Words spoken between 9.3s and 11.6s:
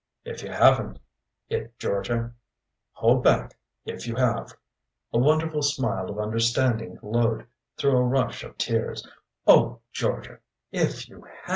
"oh, Georgia, if you have!"